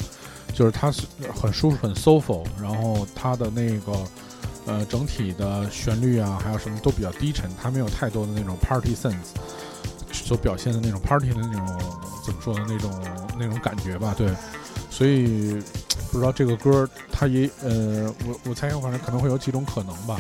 [0.51, 3.93] 就是它是很舒服、很 sof，然后它的那个
[4.65, 9.29] 呃整体的旋律啊，还有什么都比较低沉，它没有太多的那种 party sense
[10.11, 11.79] 所表现的那种 party 的那种
[12.25, 12.65] 怎么说呢？
[12.67, 12.91] 那种
[13.37, 14.33] 那种感觉吧，对。
[14.89, 15.61] 所以
[16.11, 20.19] 不知道这个歌，它也呃，我我猜想，反正可能会有几种可能吧。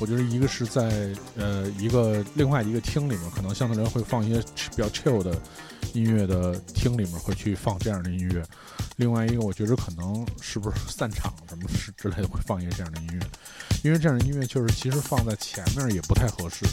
[0.00, 4.40] 我觉得一个是在呃一个另外一个厅里面，可能相对来说会放一些
[4.70, 5.36] 比较 chill 的
[5.92, 8.42] 音乐的厅里面会去放这样的音乐。
[8.96, 13.20] 另外一个，我觉得可能是不是 散场什么是之类的会放一些这样的音乐，
[13.82, 16.64] 因为这样的音乐就是其实放在前面也不太合适。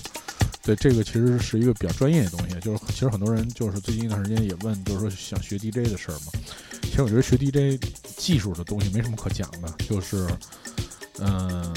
[0.61, 6.31] 对，这个其实是一个比较专业的东西，就是其实很多人就是最近一段时间也问，就是说想学 DJ 的事儿嘛。
[6.81, 7.79] 其实我觉得学 DJ
[8.17, 10.27] 技术的东西没什么可讲的，就是
[11.19, 11.73] 嗯。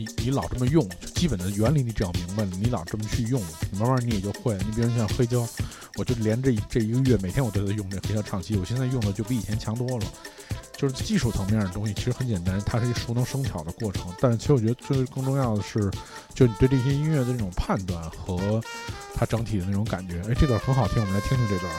[0.00, 3.38] 你你老这么用，基本的原理你只要明白了，你老这么去用，
[3.70, 4.56] 你慢慢你也就会。
[4.64, 5.46] 你比如像黑胶，
[5.96, 10.06] 我就连这这一个月每天我都在用这黑胶唱机，我现在用的就比以前强多了。
[10.74, 14.10] 就是技术层面的东西其实很简单，它是一熟能生巧的过程。
[14.18, 15.90] 但是其实我觉得最更重要的是，
[16.32, 18.58] 就你对这些音乐的这种判断和
[19.14, 20.22] 它整体的那种感觉。
[20.26, 21.70] 哎，这段很好听，我们来听听这段。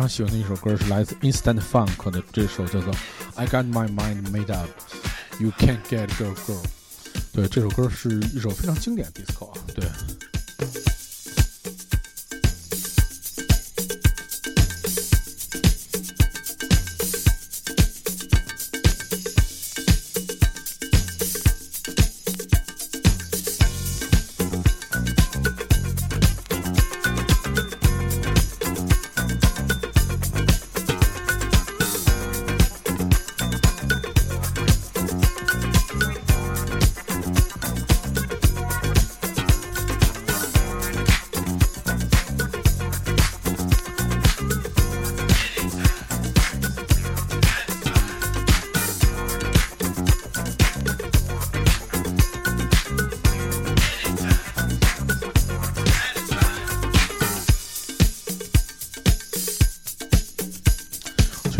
[0.00, 2.92] 常喜欢的一首歌，是来自 Instant Funk 的这首叫做《
[3.34, 6.64] I Got My Mind Made Up》，You Can't Get Girl Girl。
[7.32, 9.49] 对，这首歌是一首非常经典的 disco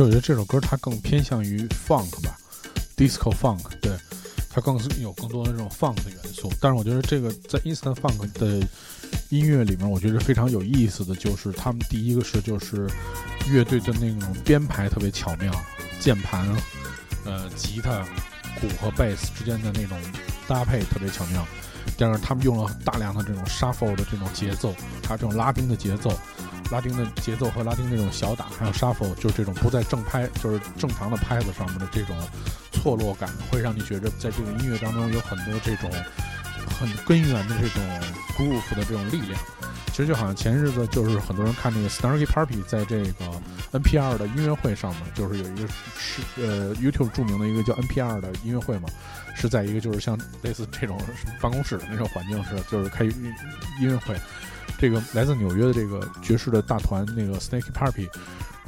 [0.04, 2.38] 我觉得这首歌它更偏向于 funk 吧
[2.98, 3.92] ，disco funk，对，
[4.50, 6.52] 它更是有更多的这种 funk 的元素。
[6.60, 8.66] 但是我觉得这个在 instant funk 的
[9.30, 12.88] 音乐里面，我觉得非常有意思的就是他们第一个是就是
[13.50, 15.54] 乐队的那种编排特别巧妙，
[16.00, 16.48] 键盘、
[17.24, 18.04] 呃吉他、
[18.60, 20.00] 鼓和贝斯之间的那种
[20.48, 21.46] 搭配特别巧妙。
[21.98, 24.74] 第二，他们用了大量的这种 shuffle 的这种节奏，
[25.04, 26.12] 还有这种拉丁的节奏。
[26.72, 32.18] 拉丁的节奏和拉丁那种小打，还有 shuffle，就是这种不在正拍，就是正常的拍子上面的这种
[32.72, 35.92] 错落感，会让你觉得在这个音乐当中有很多这种
[36.80, 37.84] 很根源的这种
[38.38, 39.40] groove 的这种力量。
[39.88, 43.42] 其实就好像前日子就是很多人看那个 Starkey Party 在这个
[43.74, 45.68] NPR 的音乐会上面，就是有一个
[45.98, 48.88] 是呃 YouTube 著名的一个叫 NPR 的音乐会嘛，
[49.36, 50.98] 是在一个就是像类似这种
[51.42, 53.34] 办公室的那种环境似的，就是开音
[53.82, 54.16] 乐会。
[54.82, 58.10] 这个来自纽约的这个爵士的大团那个 Snakey Party，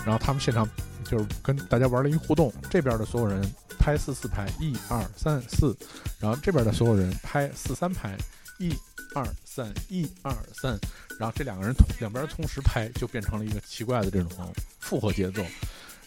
[0.05, 0.70] 然后他们现场
[1.03, 3.43] 就是跟大家玩了一互动，这边的所有人
[3.80, 5.76] 拍四四拍，一二三四，
[6.20, 8.16] 然后这边的所有人拍四三拍，
[8.59, 8.72] 一
[9.16, 10.80] 二三，一二三，
[11.20, 15.43] 然后这两个人同两边同时拍，就变成了一个奇怪的这种复合节奏。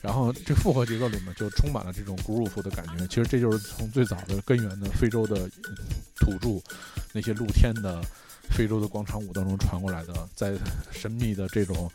[0.02, 3.04] 然后这复合节奏里面就充满了这种 groove 的感觉。
[3.08, 5.50] 其实这就是从最早的根源的非洲的
[6.20, 6.62] 土著
[7.12, 8.00] 那些露天的
[8.50, 10.54] 非洲的广场舞当中传过来的，在
[10.90, 11.90] 神秘的这种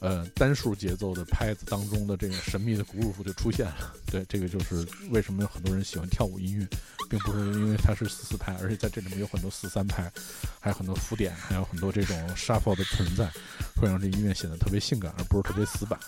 [0.00, 3.94] 呃单数节奏的拍子当中的这个神秘的 groove 就出现了。
[4.06, 6.66] 对，这个就是为什么有很多人喜欢跳舞音乐，
[7.08, 10.10] 并不是因为它是四四拍，而且在这里面有很多四三拍，
[10.60, 13.30] 还有很多浮点，还有很多这种 shuffle 的存在，
[13.76, 15.98] 会让这音乐显得特别性感，而不是特别死板。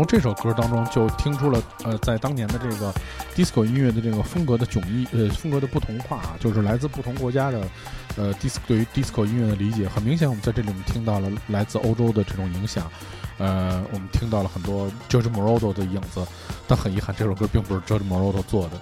[0.00, 2.90] 从这首歌当中就听出了，呃，在当年的这个
[3.36, 7.68] disco 音乐的这个风格的迥异，呃，风格的不同化啊，就是来自不同国家的，
[8.16, 9.86] 呃，disco 对于 disco 音乐的理解。
[9.86, 12.90] 很明显，我们在这里面听到了来自欧洲的这种影响，
[13.36, 16.26] 呃，我们听到了很多 George Moroder 的影子，
[16.66, 18.80] 但很遗憾，这首歌并不是 George Moroder 做的。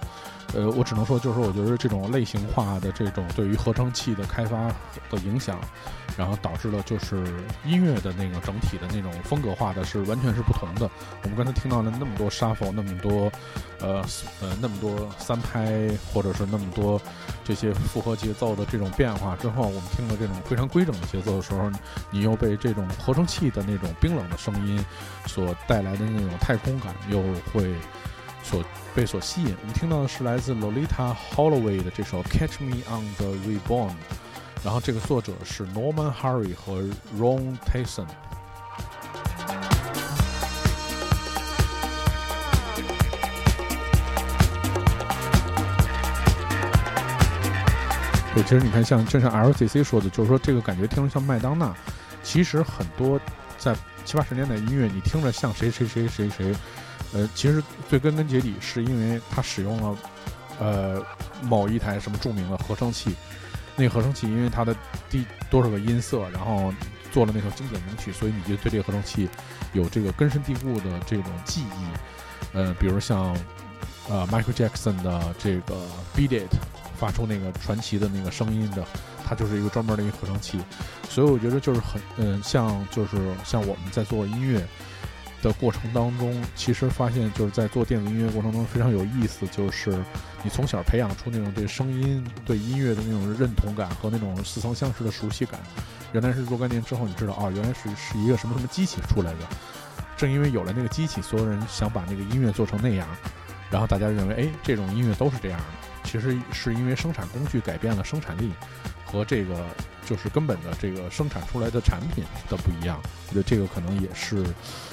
[0.58, 4.66] 呃，我只能说，就是，我觉得这种类型化的这种对于合成器的开发
[5.08, 5.60] 的影响，
[6.16, 7.22] 然后导致了就是
[7.64, 10.90] 音乐的那个整体的那种风格化的是完全是不同的。
[11.22, 13.30] 我们刚才听到了那么多 shuffle，那么多
[13.78, 14.04] 呃
[14.40, 17.00] 呃那么多三拍，或者是那么多
[17.44, 21.70] 这些复合节奏的这种变化之后，我们听了这种非常规整的节奏的时候，
[22.10, 24.84] 你又被这种合成器的那种冰冷的声音
[25.26, 27.72] 所带来的那种太空感又会
[28.48, 29.54] 所被所吸引。
[29.60, 33.90] 我们听到的是来自 Lolita Holloway 的这首《Catch Me on the Rebound》，
[34.64, 36.82] 然后这个作者是 Norman Harry 和
[37.18, 38.06] Ron Tyson。
[48.34, 51.74] 对，其实你看像，就像 LCC 说的，就是说这个感觉听着像麦当娜，
[52.22, 53.20] 其实很多
[53.58, 53.76] 在
[54.06, 56.54] 七八十年代音乐，你听着像谁谁谁谁谁，
[57.14, 59.98] 呃，其实最根根结底是因为它使用了
[60.60, 61.02] 呃
[61.42, 63.14] 某一台什么著名的合成器，
[63.76, 64.76] 那合成器因为它的
[65.08, 66.72] 第多少个音色，然后
[67.10, 69.26] 做了那首经典名曲，所以你就对这个合成器
[69.72, 72.56] 有这个根深蒂固的这种记忆。
[72.56, 73.34] 呃，比如像
[74.10, 75.74] 呃 Michael Jackson 的这个
[76.14, 76.54] Beat It
[76.98, 78.84] 发出那个传奇的那个声音的，
[79.26, 80.60] 它就是一个专门的一个合成器。
[81.08, 84.66] 所以我觉得就是很嗯、像就是像我们在做音乐。
[85.42, 89.90] 的过程当中，其实发现就是在做电子音乐过程中非常有意思，就是
[90.42, 95.60] 你从小培养出那种对声音、对音乐的那种认同感和那种似曾相识的熟悉感。
[96.12, 99.38] 原来是若干年之后，你知道啊，原来是是一个什么什么机器出来的。
[100.16, 103.06] 正因为有了那个机器，所有人想把那个音乐做成那样，
[103.70, 105.64] 然后大家认为，哎，这种音乐都是这样的。
[106.04, 108.50] 其实是因为生产工具改变了生产力
[109.10, 109.64] 和这个
[110.06, 113.00] 就是根本的这个生产出来的产品的不一样。
[113.28, 114.44] 我觉得这个可能也是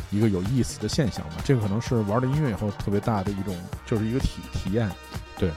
[0.09, 1.36] 一个有意思的现象吧。
[1.43, 3.55] 这个可能是玩了音乐以后特别大的一种，
[3.86, 4.89] 就是一个体体验。
[5.38, 5.51] 对。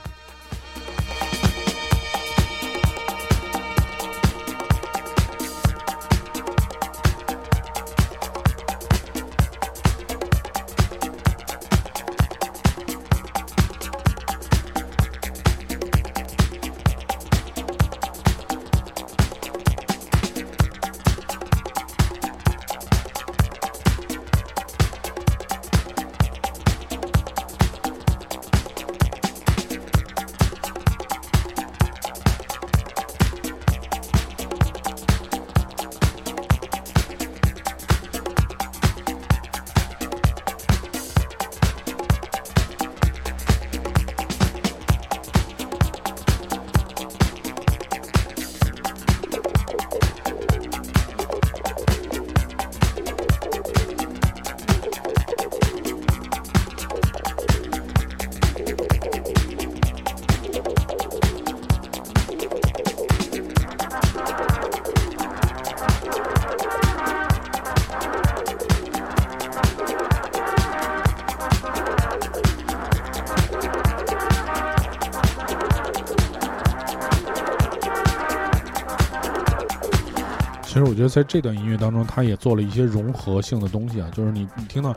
[80.99, 84.93] 我觉得在这段音乐当中，他也做了一些融合性的东西啊，就是你你听到，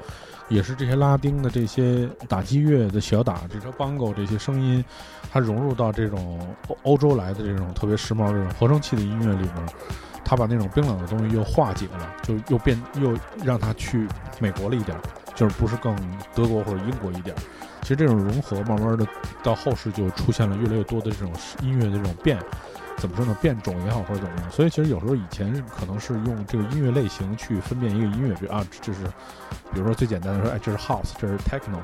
[0.48, 4.84] 也是这些拉丁的这些打击乐的小打，这些 bongo 这些声音，
[5.30, 9.54] 它融入到这种欧欧洲来的这种特别时髦这种合成器的音乐里面，
[10.24, 14.08] 他把那种冰冷的东西又化解了，就又变又让它去
[14.40, 14.98] 美国了一点，
[15.36, 15.94] 就是不是更
[16.34, 17.32] 德国或者英国一点。
[17.82, 19.06] 其实这种融合，慢慢的
[19.40, 21.32] 到后世就出现了越来越多的这种
[21.62, 22.36] 音乐的这种变。
[23.02, 23.36] 怎么说呢？
[23.42, 24.48] 变种也好，或者怎么样？
[24.48, 29.02] 所以其实有时候以前可能是用这个音乐类型去分辨一个音乐，比如啊，这是，
[29.72, 31.80] 比如说最简单的说，哎，这是 house，这是 techno。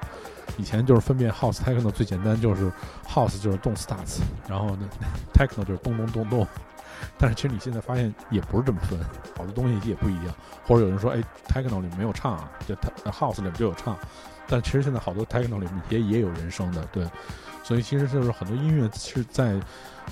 [0.56, 2.70] 以前就是分辨 house、techno 最简单就是
[3.04, 4.88] house 就是动 starts，然后呢
[5.34, 6.46] techno 就是咚咚咚咚。
[7.18, 8.96] 但是其实你现在发现也不是这么分，
[9.36, 10.32] 好多东西也不一样。
[10.64, 12.76] 或者有人说，哎，techno 里面没有唱啊，就
[13.10, 13.98] house 里面就有唱，
[14.46, 17.04] 但其实现在好多 techno 里面也也有人声的，对。
[17.64, 19.60] 所以其实就是很多音乐是在。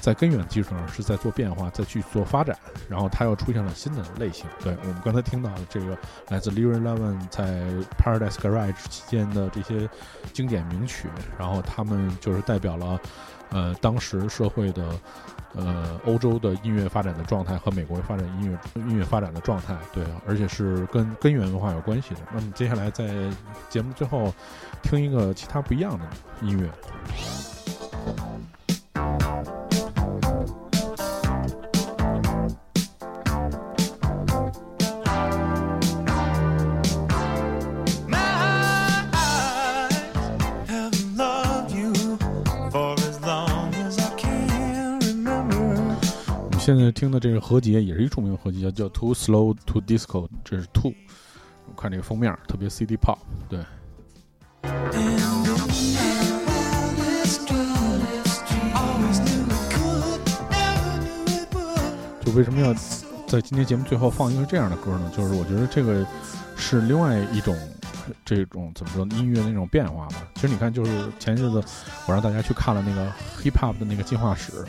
[0.01, 2.57] 在根源基础上是在做变化，再去做发展，
[2.89, 4.47] 然后它又出现了新的类型。
[4.63, 7.65] 对我们刚才听到的这个来自 Leroy Levin 在
[7.99, 9.89] Paradise Garage 期间的这些
[10.33, 13.01] 经典名曲，然后他们就是代表了
[13.51, 14.89] 呃当时社会的
[15.55, 19.77] 呃欧洲的音乐发展的状态和美国发展音乐音乐发展的状态。
[19.93, 22.21] 对，而且是跟根源文化有关系的。
[22.33, 23.09] 那么接下来在
[23.69, 24.33] 节目最后
[24.83, 26.05] 听一个其他不一样的
[26.43, 26.71] 音乐。
[46.67, 50.93] 现在听的这个合集也是一著名的合集，叫叫 Too Slow to Disco，这是 Too。
[51.69, 53.61] 我看这个封面特别 CD pop，对。
[62.25, 62.75] 就为什么要
[63.29, 65.09] 在今天节目最后放一个这样的歌呢？
[65.17, 66.05] 就是我觉得这个
[66.57, 67.57] 是另外一种
[68.25, 70.17] 这种怎么说音乐的那种变化吧。
[70.35, 71.63] 其实你看，就是前阵子
[72.09, 73.09] 我让大家去看了那个
[73.41, 74.65] Hip Hop 的那个进化史。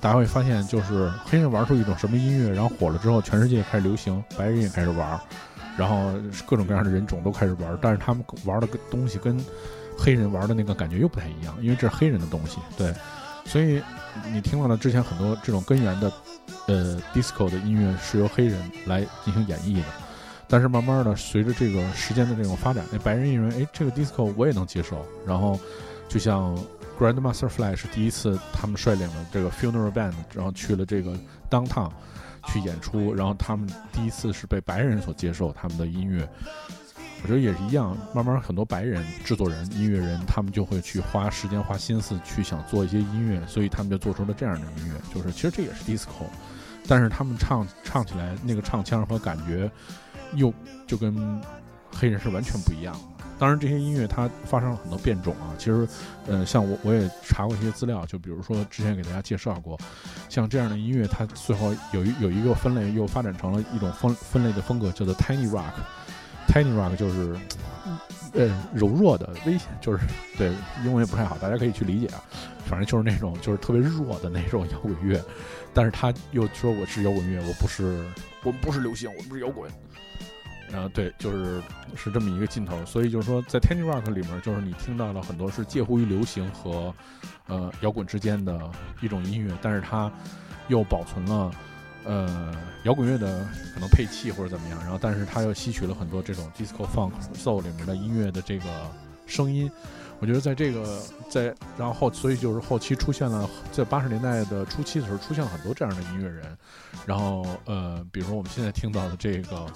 [0.00, 5.20] 大家会发现，就是黑人玩出一种什么音乐，然后火了之后，全世界开始流行，白人也开始玩，
[5.76, 6.12] 然后
[6.46, 9.38] 各种各样的人种都开始玩，但是他们玩的东西跟
[9.98, 12.94] 黑人玩的那个感觉又不太一样，因为这是黑人的东西，对，
[13.44, 13.82] 所以
[14.32, 16.10] 你听到了之前很多这种根源的，
[16.66, 19.84] 呃，disco 的音乐是由黑人来进行演绎的，
[20.48, 25.60] 但是慢慢的随着这个时间的这种发展，那白人认为，哎，这个 disco 我也能接受，然后
[26.08, 26.56] 就像。
[27.00, 31.90] Grandmaster Flash 第一次，他们率领了这个 Funeral Band，然后去了这个 Downtown
[32.48, 36.28] 去演出，然后他们第一次是被白人所接受他们的音乐。
[37.22, 45.00] 我觉得也是一样，慢慢很多白人制作人、音乐人，他们就会去花时间、花心思去想做一些音乐，所以他们就做出了这样的音乐。
[45.14, 46.26] 就是其实这也是 Disco，
[46.86, 49.70] 但是他们唱唱起来那个唱腔和感觉，
[50.34, 50.52] 又
[50.86, 51.42] 就跟
[51.90, 53.00] 黑人是完全不一样的。
[53.40, 55.56] 当然，这些音乐它发生了很多变种啊。
[55.56, 55.88] 其实，
[56.26, 59.78] 呃，像我我也查过一些资料，就比如说之前给大家介绍过，
[60.28, 65.72] 像这样的音乐，它最后有一有一个分类，又发展成了一种分分类的风格，叫做 Tiny Rock。
[66.48, 67.34] Tiny Rock 就是
[68.34, 70.04] 呃柔弱的危险，就是
[70.36, 70.52] 对
[70.84, 72.22] 英文也不太好，大家可以去理解啊。
[72.66, 75.18] 反正就是那种就是特别弱的那种摇滚乐，
[75.72, 78.04] 但是他又说我是摇滚乐，我不是
[78.44, 79.70] 我们不是流行，我们是摇滚。
[80.72, 81.60] 然后对，就是
[81.96, 86.94] 是这么一个劲头，所以就是说，在 Tiny Rock 里面，就是你听到了很多是介乎于流行和
[87.48, 90.08] 呃摇滚之间的一种音乐，但是它
[90.68, 91.50] 又保存了
[92.04, 92.54] 呃
[92.84, 93.44] 摇滚乐的
[93.74, 98.64] 可能配器或者怎么样，然后但是它又吸取了很多这种 disco funk soul 里面的音乐的这个
[99.26, 99.68] 声音。
[100.20, 106.56] 我觉得在这个在然后，所以就是后期出现了，在八十年代的初期的时候，出现了很多这样的音乐人，
[107.06, 109.66] 然后呃，比如说我们现在听到的这个。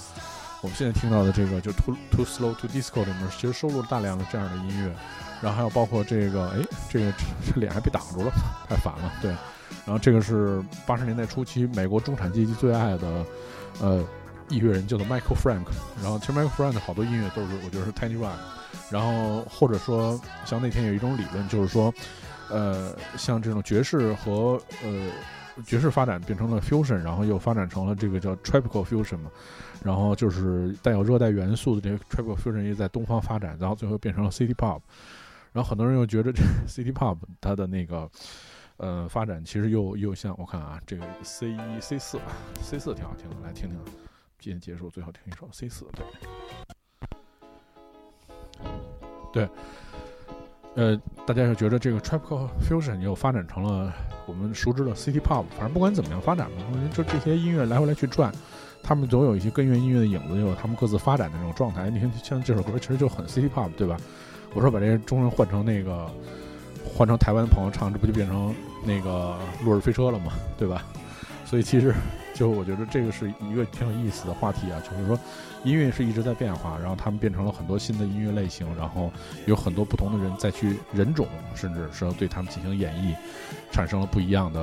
[0.64, 4.90] 我们现在听到的这个就 Too Too Slow to Disco 里面，其实收录了大量的这样的音乐，
[5.42, 6.56] 然后还有包括这个，哎，
[6.88, 7.12] 这个
[7.44, 8.32] 这脸还被挡住了，
[8.66, 9.30] 太烦了，对。
[9.84, 13.26] 然后这个是八十年代初期美国中产阶级最爱的，
[13.82, 14.02] 呃，
[14.48, 15.66] 音乐人叫做 Michael Frank。
[16.02, 18.30] 然后其实 Michael Frank 好多音乐都是我觉得是 Tiny Rock。
[18.88, 21.92] 然后或者说像那天有一种理论，就是说，
[22.48, 25.10] 呃，像这种爵士和呃
[25.66, 29.30] 爵士发展变成了 fusion，然后又发展成了这个叫 tropical fusion 嘛。
[29.84, 34.80] 然后就是带有热带元素的这个 tropical fusion 也在东方发展，然后最后变成了 city pop。
[35.52, 38.10] 然后很多人又觉得这 city pop 它的那个
[38.78, 42.18] 呃发展其实又又像我看啊，这个 C 一 C 四
[42.62, 43.78] C 四挺好听的，来听听。
[44.40, 45.86] 今天结束最后听一首 C 四，
[49.32, 49.48] 对，对，
[50.74, 53.92] 呃，大家又觉得这个 tropical fusion 又发展成了
[54.26, 55.44] 我们熟知的 city pop。
[55.50, 58.32] 反正不管怎么样发展吧，我觉得就这些音乐来回来去转。
[58.84, 61.88] 他们总有一些根源音乐的影子，又有他们各自发展的那种状态。
[61.88, 63.96] 你看，像这首歌其实就很 City Pop，对吧？
[64.52, 66.06] 我说把这些中文换成那个，
[66.84, 68.54] 换成台湾的朋友唱，这不就变成
[68.84, 70.34] 那个《落日飞车》了吗？
[70.58, 70.84] 对吧？
[71.46, 71.94] 所以其实
[72.34, 75.18] 就我觉得这个是一个挺有意思的话题啊，就是说
[75.62, 79.10] 音乐是一直在变化，然后他们变成了很多新的音乐类型，然后
[79.46, 83.14] 有很多不同的人再去人种，甚至是对他们进行演绎，
[83.70, 84.60] 产生了不一样的，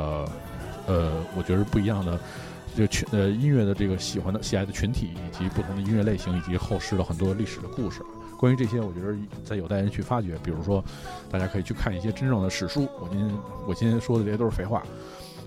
[0.87, 2.19] 呃，我觉得不一样的。
[2.75, 8.01] 就群呃音乐的这个喜欢的喜爱的群体，以及不同的音乐类型，以及后世的很多历史的故事。
[8.37, 9.15] 关于这些，我觉得
[9.45, 10.35] 在有待人去发掘。
[10.43, 10.83] 比如说，
[11.29, 12.89] 大家可以去看一些真正的史书。
[12.99, 13.31] 我今天
[13.67, 14.81] 我今天说的这些都是废话。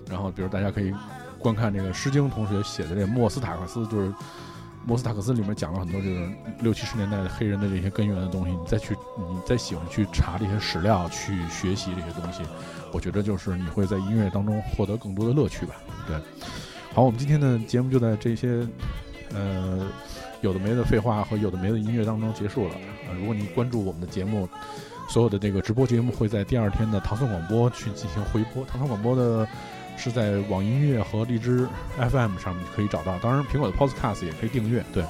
[0.09, 0.93] 然后，比如大家可以
[1.37, 4.07] 观看这个《诗经》同学写的这《莫斯塔克斯》，就是
[4.85, 6.29] 《莫斯塔克斯》里面讲了很多这个
[6.61, 8.51] 六七十年代的黑人的这些根源的东西。
[8.51, 12.43] 你再去，你再喜欢去查这些史料，去学习这些东西，
[12.93, 15.75] 我觉得就是你会在音乐当中获得更多的乐趣吧。
[16.07, 16.15] 对。
[16.95, 18.65] 好，我们今天的节目就在这些，
[19.33, 19.85] 呃，
[20.39, 22.75] 有的没的废话和有的没的音乐当中结束了。
[23.09, 24.47] 呃，如果你关注我们的节目，
[25.09, 28.63] 所有的这个直播节目会在第二天的唐宋广播去进行回播。
[28.63, 29.45] 唐宋广播的
[29.97, 31.67] 是在网易音乐和荔枝
[31.97, 34.81] FM 上面可以找到，当然苹果的 Podcast 也可以订阅。
[34.93, 35.03] 对，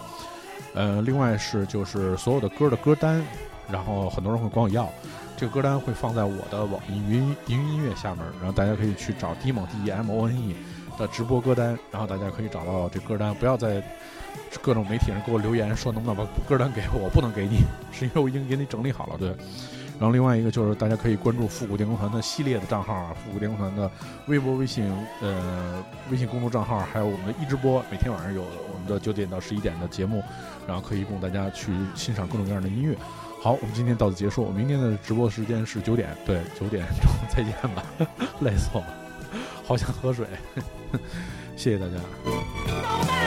[0.73, 3.23] 呃，另外是就是所有的歌的歌单，
[3.69, 4.91] 然后很多人会管我要，
[5.37, 10.55] 这个歌单会放在我的网易云云音乐下面，然后大家可以去找 D 猛 D E M O N E。
[10.97, 13.81] 的直播歌单，然后大家可以找到这歌单，不要在
[14.61, 17.59] 各种媒体上给我留言说能不能把歌单给我，我不能给你，
[17.91, 19.35] 是因为我已经给你整理好了，对。
[19.97, 23.89] 然后另外一个就是大家可以关注复古电工团的系列的账号啊，复古电工团的
[24.27, 24.91] 微博、微信、
[25.21, 25.81] 呃
[26.11, 30.21] 微信公众账号，还有我们的一直播，每天晚上有我们的九点到十一点的节目，
[30.67, 32.97] 然后可以供大家去欣赏各种各样的音乐。
[33.41, 37.81] 好，我们今天到此结束，明天的直播时间是九点，对，九点钟再见吧，
[38.41, 39.04] 累死我了。
[39.65, 40.25] 好想喝水。
[41.55, 43.24] 谢谢大家。